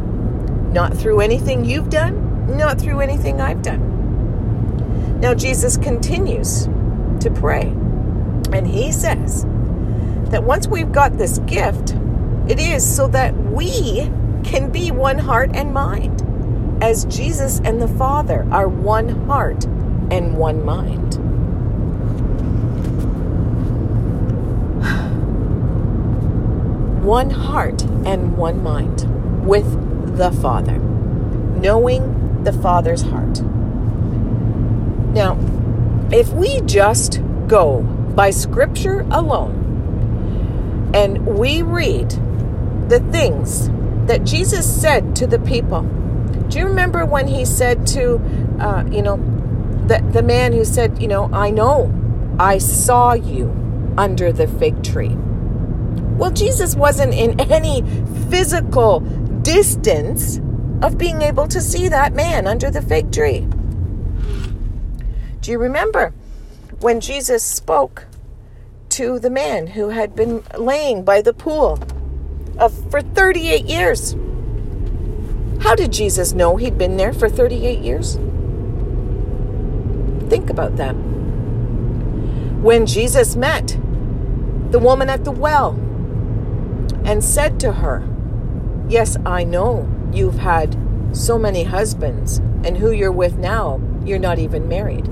not 0.72 0.94
through 0.94 1.20
anything 1.20 1.64
you've 1.64 1.88
done, 1.88 2.25
not 2.46 2.80
through 2.80 3.00
anything 3.00 3.40
I've 3.40 3.62
done. 3.62 5.20
Now, 5.20 5.34
Jesus 5.34 5.76
continues 5.76 6.64
to 7.20 7.30
pray, 7.34 7.62
and 8.52 8.66
he 8.66 8.92
says 8.92 9.44
that 10.30 10.44
once 10.44 10.66
we've 10.66 10.92
got 10.92 11.16
this 11.16 11.38
gift, 11.40 11.96
it 12.48 12.60
is 12.60 12.84
so 12.84 13.08
that 13.08 13.34
we 13.34 14.10
can 14.44 14.70
be 14.70 14.90
one 14.90 15.18
heart 15.18 15.50
and 15.54 15.72
mind, 15.72 16.22
as 16.82 17.04
Jesus 17.06 17.60
and 17.64 17.80
the 17.80 17.88
Father 17.88 18.46
are 18.50 18.68
one 18.68 19.08
heart 19.26 19.64
and 19.64 20.36
one 20.36 20.64
mind. 20.64 21.14
One 27.04 27.30
heart 27.30 27.82
and 28.04 28.36
one 28.36 28.62
mind 28.62 29.46
with 29.46 30.16
the 30.16 30.30
Father, 30.32 30.78
knowing 30.78 32.15
the 32.46 32.52
Father's 32.52 33.02
heart. 33.02 33.42
Now, 35.12 35.36
if 36.12 36.32
we 36.32 36.60
just 36.60 37.20
go 37.48 37.82
by 37.82 38.30
scripture 38.30 39.00
alone 39.10 40.92
and 40.94 41.26
we 41.26 41.62
read 41.62 42.10
the 42.88 43.00
things 43.10 43.68
that 44.06 44.22
Jesus 44.24 44.64
said 44.80 45.16
to 45.16 45.26
the 45.26 45.40
people 45.40 45.82
Do 46.48 46.60
you 46.60 46.66
remember 46.66 47.04
when 47.04 47.26
he 47.26 47.44
said 47.44 47.84
to, 47.88 48.20
uh, 48.60 48.84
you 48.90 49.02
know, 49.02 49.16
the, 49.88 49.98
the 50.12 50.22
man 50.22 50.52
who 50.52 50.64
said, 50.64 51.02
you 51.02 51.08
know, 51.08 51.28
I 51.32 51.50
know 51.50 51.92
I 52.38 52.58
saw 52.58 53.14
you 53.14 53.50
under 53.98 54.32
the 54.32 54.46
fig 54.46 54.84
tree? 54.84 55.16
Well, 56.16 56.30
Jesus 56.30 56.76
wasn't 56.76 57.12
in 57.12 57.40
any 57.50 57.82
physical 58.30 59.00
distance 59.42 60.38
of 60.82 60.98
being 60.98 61.22
able 61.22 61.48
to 61.48 61.60
see 61.60 61.88
that 61.88 62.14
man 62.14 62.46
under 62.46 62.70
the 62.70 62.82
fig 62.82 63.10
tree. 63.12 63.46
Do 65.40 65.50
you 65.50 65.58
remember 65.58 66.12
when 66.80 67.00
Jesus 67.00 67.42
spoke 67.42 68.06
to 68.90 69.18
the 69.18 69.30
man 69.30 69.68
who 69.68 69.90
had 69.90 70.14
been 70.14 70.42
laying 70.58 71.04
by 71.04 71.22
the 71.22 71.32
pool 71.32 71.78
of, 72.58 72.90
for 72.90 73.00
38 73.00 73.64
years? 73.64 74.16
How 75.62 75.74
did 75.74 75.92
Jesus 75.92 76.32
know 76.32 76.56
he'd 76.56 76.78
been 76.78 76.96
there 76.96 77.12
for 77.12 77.28
38 77.28 77.80
years? 77.80 78.16
Think 80.28 80.50
about 80.50 80.76
that. 80.76 80.92
When 82.62 82.86
Jesus 82.86 83.36
met 83.36 83.78
the 84.70 84.78
woman 84.78 85.08
at 85.08 85.24
the 85.24 85.30
well, 85.30 85.78
and 87.06 87.22
said 87.22 87.60
to 87.60 87.72
her, 87.72 88.06
Yes, 88.88 89.16
I 89.24 89.44
know 89.44 89.88
you've 90.12 90.38
had 90.38 90.76
so 91.12 91.38
many 91.38 91.64
husbands, 91.64 92.38
and 92.64 92.76
who 92.76 92.90
you're 92.90 93.12
with 93.12 93.36
now, 93.36 93.80
you're 94.04 94.18
not 94.18 94.38
even 94.38 94.68
married. 94.68 95.06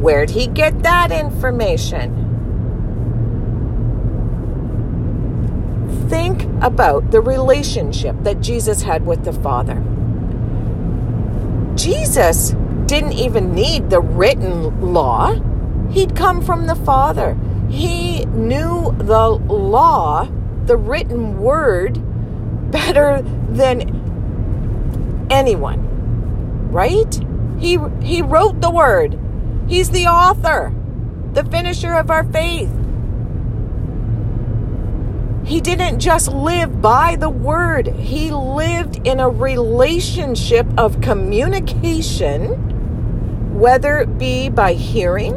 Where'd 0.00 0.30
he 0.30 0.46
get 0.46 0.82
that 0.82 1.10
information? 1.10 2.24
Think 6.08 6.42
about 6.62 7.10
the 7.10 7.20
relationship 7.20 8.16
that 8.22 8.40
Jesus 8.40 8.82
had 8.82 9.06
with 9.06 9.24
the 9.24 9.32
Father. 9.32 9.82
Jesus 11.74 12.54
didn't 12.86 13.12
even 13.12 13.54
need 13.54 13.90
the 13.90 14.00
written 14.00 14.92
law, 14.92 15.34
he'd 15.90 16.14
come 16.14 16.40
from 16.42 16.66
the 16.66 16.76
Father. 16.76 17.36
He 17.68 18.24
knew 18.26 18.94
the 18.98 19.28
law 19.28 20.28
the 20.66 20.76
written 20.76 21.38
word 21.38 22.02
better 22.76 23.22
than 23.48 23.78
anyone. 25.30 25.80
Right? 26.70 27.18
He 27.58 27.78
he 28.02 28.20
wrote 28.20 28.60
the 28.60 28.70
word. 28.70 29.18
He's 29.66 29.88
the 29.90 30.06
author, 30.06 30.74
the 31.32 31.44
finisher 31.44 31.94
of 31.94 32.10
our 32.10 32.24
faith. 32.24 32.70
He 35.46 35.60
didn't 35.60 36.00
just 36.00 36.28
live 36.30 36.82
by 36.82 37.16
the 37.16 37.30
word, 37.30 37.86
he 37.86 38.30
lived 38.30 39.06
in 39.06 39.20
a 39.20 39.28
relationship 39.28 40.66
of 40.76 41.00
communication, 41.00 42.48
whether 43.58 43.98
it 43.98 44.18
be 44.18 44.50
by 44.50 44.74
hearing 44.74 45.34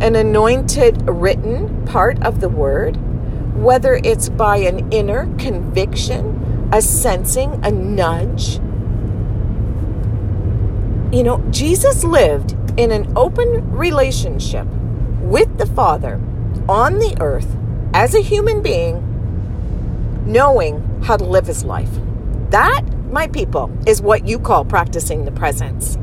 an 0.00 0.14
anointed 0.14 1.08
written 1.08 1.84
part 1.86 2.22
of 2.22 2.40
the 2.40 2.50
word 2.50 2.98
whether 3.56 3.94
it's 4.04 4.28
by 4.28 4.58
an 4.58 4.92
inner 4.92 5.26
conviction, 5.38 6.68
a 6.72 6.82
sensing, 6.82 7.58
a 7.64 7.70
nudge. 7.70 8.56
You 11.14 11.22
know, 11.22 11.44
Jesus 11.50 12.04
lived 12.04 12.54
in 12.78 12.90
an 12.90 13.12
open 13.16 13.70
relationship 13.72 14.66
with 15.20 15.56
the 15.58 15.66
Father 15.66 16.20
on 16.68 16.98
the 16.98 17.16
earth 17.20 17.56
as 17.94 18.14
a 18.14 18.20
human 18.20 18.62
being, 18.62 19.02
knowing 20.26 21.00
how 21.02 21.16
to 21.16 21.24
live 21.24 21.46
his 21.46 21.64
life. 21.64 21.90
That, 22.50 22.82
my 23.10 23.26
people, 23.28 23.70
is 23.86 24.02
what 24.02 24.26
you 24.26 24.38
call 24.38 24.64
practicing 24.64 25.24
the 25.24 25.32
presence. 25.32 25.96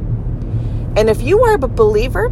And 0.96 1.10
if 1.10 1.22
you 1.22 1.44
are 1.44 1.54
a 1.54 1.60
believer, 1.60 2.32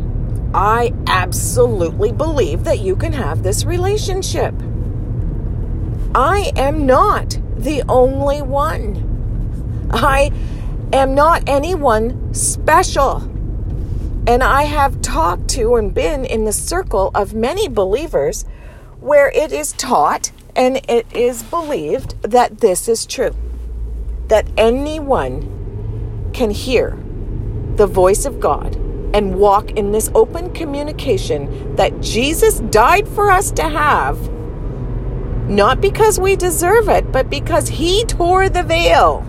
I 0.53 0.93
absolutely 1.07 2.11
believe 2.11 2.63
that 2.63 2.79
you 2.79 2.95
can 2.95 3.13
have 3.13 3.43
this 3.43 3.65
relationship. 3.65 4.53
I 6.13 6.51
am 6.57 6.85
not 6.85 7.39
the 7.55 7.83
only 7.87 8.41
one. 8.41 9.87
I 9.91 10.31
am 10.91 11.15
not 11.15 11.43
anyone 11.47 12.33
special. 12.33 13.19
And 14.27 14.43
I 14.43 14.63
have 14.63 15.01
talked 15.01 15.47
to 15.51 15.75
and 15.75 15.93
been 15.93 16.25
in 16.25 16.43
the 16.43 16.51
circle 16.51 17.11
of 17.15 17.33
many 17.33 17.69
believers 17.69 18.43
where 18.99 19.29
it 19.29 19.53
is 19.53 19.71
taught 19.71 20.33
and 20.53 20.81
it 20.89 21.07
is 21.15 21.43
believed 21.43 22.21
that 22.23 22.59
this 22.59 22.89
is 22.89 23.05
true. 23.05 23.33
That 24.27 24.47
anyone 24.57 26.29
can 26.33 26.51
hear 26.51 26.97
the 27.75 27.87
voice 27.87 28.25
of 28.25 28.41
God 28.41 28.75
and 29.13 29.35
walk 29.35 29.71
in 29.71 29.93
this 29.93 30.11
open 30.13 30.53
communication 30.53 31.73
that 31.77 32.01
Jesus 32.01 32.59
died 32.59 33.07
for 33.07 33.31
us 33.31 33.49
to 33.51 33.63
have 33.63 34.17
not 35.51 35.81
because 35.81 36.19
we 36.19 36.35
deserve 36.35 36.87
it, 36.87 37.11
but 37.11 37.29
because 37.29 37.67
He 37.67 38.05
tore 38.05 38.47
the 38.47 38.63
veil. 38.63 39.27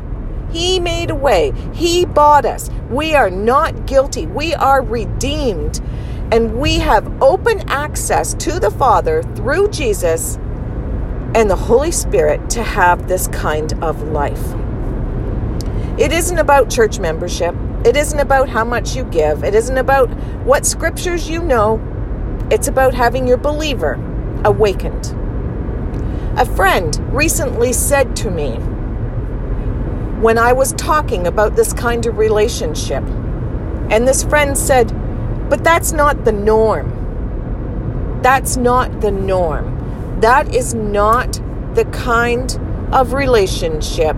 He 0.53 0.79
made 0.79 1.11
a 1.11 1.15
way. 1.15 1.53
He 1.75 2.05
bought 2.05 2.45
us. 2.45 2.71
We 2.91 3.15
are 3.15 3.31
not 3.31 3.87
guilty. 3.87 4.27
We 4.27 4.55
are 4.55 4.83
redeemed. 4.83 5.81
And 6.31 6.61
we 6.61 6.79
have 6.79 7.23
open 7.23 7.69
access 7.69 8.35
to 8.35 8.61
the 8.61 8.71
Father 8.71 9.23
through 9.35 9.71
Jesus 9.71 10.37
and 11.35 11.51
the 11.51 11.57
Holy 11.57 11.91
Spirit 11.91 12.49
to 12.51 12.63
have 12.63 13.09
this 13.09 13.27
kind 13.29 13.73
of 13.83 14.03
life. 14.03 14.55
It 15.99 16.13
isn't 16.13 16.39
about 16.39 16.71
church 16.71 16.99
membership. 16.99 17.55
It 17.85 17.97
isn't 17.97 18.21
about 18.21 18.49
how 18.49 18.65
much 18.65 18.95
you 18.95 19.05
give. 19.05 19.43
It 19.43 19.55
isn't 19.55 19.77
about 19.77 20.09
what 20.45 20.67
scriptures 20.67 21.29
you 21.29 21.43
know. 21.43 21.81
It's 22.51 22.69
about 22.69 22.95
having 22.95 23.27
your 23.27 23.39
believer 23.39 23.95
awakened. 24.45 25.17
A 26.35 26.47
friend 26.47 26.99
recently 27.15 27.75
said 27.75 28.17
to 28.17 28.31
me 28.31 28.55
when 30.23 30.39
I 30.39 30.55
was 30.55 30.73
talking 30.73 31.27
about 31.27 31.57
this 31.57 31.75
kind 31.75 32.07
of 32.07 32.17
relationship, 32.17 33.05
and 33.91 34.09
this 34.09 34.25
friend 34.25 34.57
said, 34.57 34.89
But 35.51 35.63
that's 35.63 35.93
not 35.93 36.25
the 36.25 36.33
norm. 36.33 38.21
That's 38.23 38.57
not 38.57 39.03
the 39.03 39.11
norm. 39.11 40.21
That 40.23 40.55
is 40.55 40.73
not 40.73 41.35
the 41.75 41.85
kind 41.93 42.59
of 42.93 43.13
relationship 43.13 44.17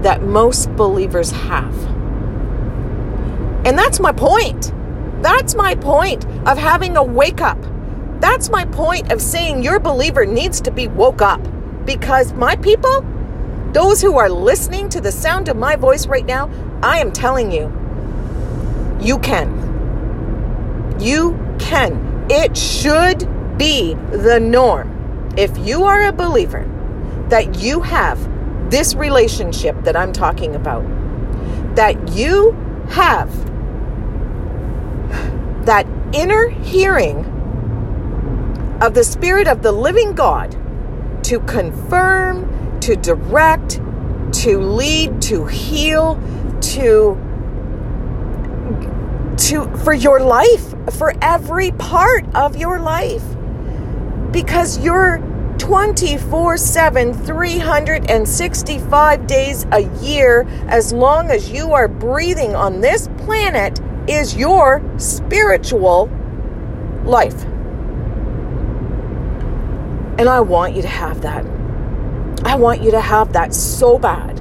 that 0.00 0.22
most 0.22 0.74
believers 0.76 1.30
have. 1.30 1.76
And 3.66 3.76
that's 3.78 4.00
my 4.00 4.12
point. 4.12 4.72
That's 5.20 5.54
my 5.54 5.74
point 5.74 6.24
of 6.46 6.56
having 6.56 6.96
a 6.96 7.04
wake 7.04 7.42
up 7.42 7.62
that's 8.20 8.50
my 8.50 8.64
point 8.66 9.10
of 9.12 9.20
saying 9.20 9.62
your 9.62 9.80
believer 9.80 10.26
needs 10.26 10.60
to 10.62 10.70
be 10.70 10.88
woke 10.88 11.22
up 11.22 11.40
because 11.86 12.32
my 12.34 12.56
people, 12.56 13.02
those 13.72 14.02
who 14.02 14.18
are 14.18 14.28
listening 14.28 14.88
to 14.90 15.00
the 15.00 15.10
sound 15.10 15.48
of 15.48 15.56
my 15.56 15.76
voice 15.76 16.06
right 16.06 16.26
now, 16.26 16.50
I 16.82 16.98
am 16.98 17.12
telling 17.12 17.50
you, 17.50 17.72
you 19.00 19.18
can. 19.18 20.98
You 21.00 21.56
can. 21.58 22.26
It 22.30 22.56
should 22.56 23.26
be 23.56 23.94
the 23.94 24.38
norm. 24.38 25.32
If 25.36 25.56
you 25.58 25.84
are 25.84 26.06
a 26.06 26.12
believer, 26.12 26.66
that 27.28 27.60
you 27.60 27.80
have 27.80 28.18
this 28.70 28.94
relationship 28.94 29.82
that 29.84 29.96
I'm 29.96 30.12
talking 30.12 30.54
about, 30.54 30.84
that 31.76 32.12
you 32.12 32.52
have 32.90 33.30
that 35.64 35.86
inner 36.12 36.48
hearing 36.48 37.24
of 38.80 38.94
the 38.94 39.04
Spirit 39.04 39.46
of 39.46 39.62
the 39.62 39.72
living 39.72 40.14
God 40.14 40.56
to 41.24 41.40
confirm, 41.40 42.80
to 42.80 42.96
direct, 42.96 43.78
to 44.32 44.58
lead, 44.58 45.20
to 45.22 45.44
heal, 45.46 46.18
to 46.60 47.18
to 49.36 49.64
for 49.78 49.92
your 49.92 50.20
life, 50.20 50.74
for 50.94 51.12
every 51.22 51.72
part 51.72 52.24
of 52.34 52.56
your 52.56 52.80
life. 52.80 53.24
Because 54.32 54.78
you're 54.78 55.18
24 55.58 56.56
7, 56.56 57.12
365 57.12 59.26
days 59.26 59.66
a 59.72 59.80
year, 60.00 60.46
as 60.68 60.92
long 60.92 61.30
as 61.30 61.50
you 61.50 61.72
are 61.72 61.88
breathing 61.88 62.54
on 62.54 62.80
this 62.80 63.08
planet, 63.18 63.80
is 64.08 64.36
your 64.36 64.80
spiritual 64.96 66.08
life. 67.04 67.44
And 70.20 70.28
I 70.28 70.40
want 70.40 70.76
you 70.76 70.82
to 70.82 70.88
have 70.88 71.22
that. 71.22 71.46
I 72.44 72.54
want 72.54 72.82
you 72.82 72.90
to 72.90 73.00
have 73.00 73.32
that 73.32 73.54
so 73.54 73.98
bad 73.98 74.36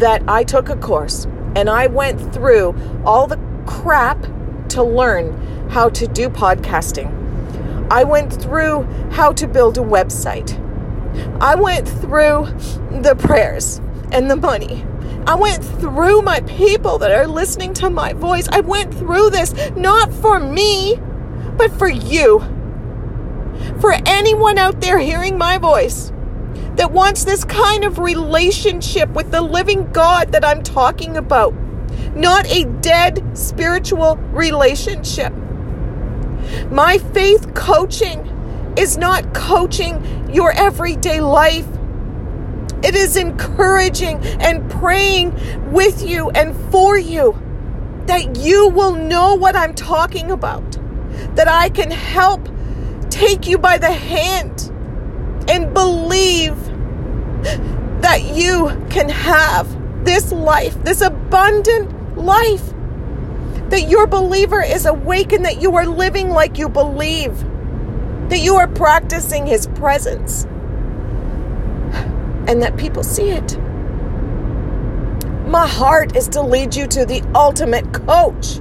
that 0.00 0.24
I 0.26 0.42
took 0.42 0.68
a 0.68 0.74
course 0.74 1.24
and 1.54 1.70
I 1.70 1.86
went 1.86 2.34
through 2.34 2.74
all 3.06 3.28
the 3.28 3.38
crap 3.64 4.20
to 4.70 4.82
learn 4.82 5.68
how 5.70 5.88
to 5.90 6.08
do 6.08 6.30
podcasting. 6.30 7.08
I 7.92 8.02
went 8.02 8.42
through 8.42 8.82
how 9.12 9.30
to 9.34 9.46
build 9.46 9.78
a 9.78 9.82
website. 9.82 10.58
I 11.40 11.54
went 11.54 11.88
through 11.88 12.46
the 12.90 13.14
prayers 13.16 13.80
and 14.10 14.28
the 14.28 14.34
money 14.34 14.84
I 15.28 15.36
went 15.36 15.62
through 15.62 16.22
my 16.22 16.40
people 16.40 16.98
that 16.98 17.12
are 17.12 17.28
listening 17.28 17.72
to 17.74 17.88
my 17.88 18.14
voice. 18.14 18.48
I 18.48 18.60
went 18.60 18.92
through 18.92 19.30
this 19.30 19.54
not 19.76 20.12
for 20.12 20.40
me, 20.40 20.96
but 21.56 21.70
for 21.78 21.88
you. 21.88 22.40
For 23.80 23.94
anyone 24.04 24.58
out 24.58 24.82
there 24.82 24.98
hearing 24.98 25.38
my 25.38 25.56
voice 25.56 26.12
that 26.76 26.92
wants 26.92 27.24
this 27.24 27.44
kind 27.44 27.82
of 27.82 27.98
relationship 27.98 29.08
with 29.10 29.30
the 29.30 29.40
living 29.40 29.90
God 29.92 30.32
that 30.32 30.44
I'm 30.44 30.62
talking 30.62 31.16
about, 31.16 31.54
not 32.14 32.46
a 32.50 32.64
dead 32.82 33.38
spiritual 33.38 34.16
relationship. 34.16 35.32
My 36.70 36.98
faith 36.98 37.54
coaching 37.54 38.20
is 38.76 38.98
not 38.98 39.32
coaching 39.32 40.30
your 40.30 40.52
everyday 40.52 41.20
life. 41.20 41.66
It 42.82 42.94
is 42.94 43.16
encouraging 43.16 44.18
and 44.40 44.70
praying 44.70 45.34
with 45.72 46.02
you 46.02 46.28
and 46.30 46.54
for 46.70 46.98
you 46.98 47.34
that 48.04 48.36
you 48.36 48.68
will 48.68 48.94
know 48.94 49.34
what 49.36 49.56
I'm 49.56 49.74
talking 49.74 50.30
about, 50.30 50.78
that 51.34 51.48
I 51.48 51.70
can 51.70 51.90
help 51.90 52.49
take 53.10 53.46
you 53.46 53.58
by 53.58 53.78
the 53.78 53.92
hand 53.92 54.70
and 55.48 55.74
believe 55.74 56.56
that 58.00 58.22
you 58.34 58.70
can 58.90 59.08
have 59.08 60.04
this 60.04 60.32
life, 60.32 60.82
this 60.84 61.00
abundant 61.00 62.16
life. 62.16 62.72
That 63.70 63.88
your 63.88 64.06
believer 64.08 64.62
is 64.62 64.84
awakened, 64.84 65.44
that 65.44 65.62
you 65.62 65.76
are 65.76 65.86
living 65.86 66.30
like 66.30 66.58
you 66.58 66.68
believe, 66.68 67.38
that 68.28 68.40
you 68.40 68.56
are 68.56 68.66
practicing 68.66 69.46
His 69.46 69.68
presence, 69.68 70.44
and 72.48 72.60
that 72.62 72.76
people 72.76 73.04
see 73.04 73.30
it. 73.30 73.56
My 75.46 75.66
heart 75.68 76.16
is 76.16 76.26
to 76.28 76.42
lead 76.42 76.74
you 76.74 76.88
to 76.88 77.04
the 77.04 77.22
ultimate 77.34 77.92
coach. 77.92 78.58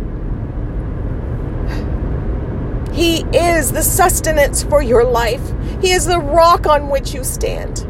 He 2.93 3.21
is 3.33 3.71
the 3.71 3.83
sustenance 3.83 4.63
for 4.63 4.81
your 4.81 5.03
life. 5.03 5.53
He 5.81 5.91
is 5.91 6.05
the 6.05 6.19
rock 6.19 6.65
on 6.65 6.89
which 6.89 7.13
you 7.13 7.23
stand. 7.23 7.85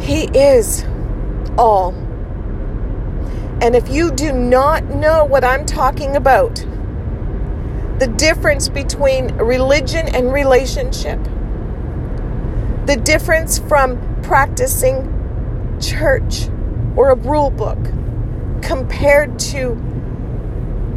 He 0.00 0.24
is 0.38 0.84
all. 1.56 1.92
And 3.60 3.74
if 3.74 3.88
you 3.88 4.10
do 4.12 4.32
not 4.32 4.84
know 4.84 5.24
what 5.24 5.44
I'm 5.44 5.64
talking 5.64 6.16
about, 6.16 6.56
the 7.98 8.06
difference 8.18 8.68
between 8.68 9.34
religion 9.36 10.08
and 10.08 10.32
relationship, 10.32 11.18
the 12.84 13.00
difference 13.02 13.58
from 13.58 13.98
practicing 14.22 15.12
church 15.80 16.48
or 16.94 17.10
a 17.10 17.14
rule 17.14 17.50
book 17.50 17.78
compared 18.62 19.38
to 19.38 19.74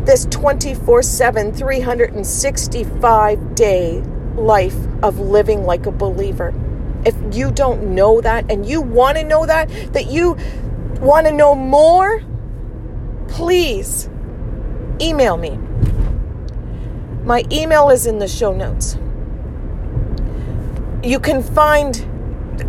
this 0.06 0.26
24 0.26 1.04
7, 1.04 1.54
365 1.54 3.56
day 3.56 4.02
life 4.36 4.76
of 5.04 5.20
living 5.20 5.66
like 5.66 5.86
a 5.86 5.92
believer. 5.92 6.54
If 7.06 7.16
you 7.32 7.52
don't 7.52 7.96
know 7.96 8.20
that 8.22 8.52
and 8.52 8.66
you 8.66 8.82
want 8.82 9.18
to 9.18 9.24
know 9.24 9.46
that, 9.46 9.70
that 9.94 10.08
you 10.08 10.38
want 11.00 11.28
to 11.28 11.32
know 11.32 11.56
more, 11.56 12.22
please 13.28 14.10
email 15.02 15.38
me. 15.38 15.58
My 17.24 17.46
email 17.52 17.90
is 17.90 18.06
in 18.06 18.20
the 18.20 18.28
show 18.28 18.54
notes. 18.54 18.98
You 21.04 21.20
can 21.20 21.42
find 21.42 22.06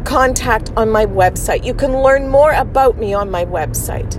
contact 0.04 0.70
on 0.76 0.90
my 0.90 1.06
website. 1.06 1.64
You 1.64 1.74
can 1.74 2.02
learn 2.02 2.28
more 2.28 2.52
about 2.52 2.98
me 2.98 3.14
on 3.14 3.30
my 3.30 3.44
website. 3.44 4.18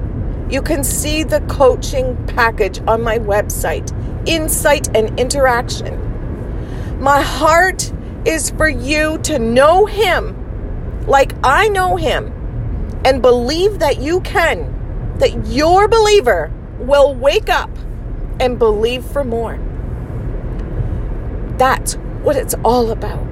You 0.51 0.61
can 0.61 0.83
see 0.83 1.23
the 1.23 1.39
coaching 1.41 2.17
package 2.27 2.81
on 2.85 3.01
my 3.01 3.17
website, 3.17 3.89
Insight 4.27 4.93
and 4.93 5.17
Interaction. 5.17 6.99
My 7.01 7.21
heart 7.21 7.89
is 8.25 8.49
for 8.51 8.67
you 8.67 9.17
to 9.19 9.39
know 9.39 9.85
Him 9.85 11.07
like 11.07 11.33
I 11.41 11.69
know 11.69 11.95
Him 11.95 12.33
and 13.05 13.21
believe 13.21 13.79
that 13.79 14.01
you 14.01 14.19
can, 14.21 15.15
that 15.19 15.47
your 15.47 15.87
believer 15.87 16.51
will 16.79 17.15
wake 17.15 17.47
up 17.47 17.69
and 18.41 18.59
believe 18.59 19.05
for 19.05 19.23
more. 19.23 19.57
That's 21.57 21.93
what 22.23 22.35
it's 22.35 22.55
all 22.65 22.91
about. 22.91 23.25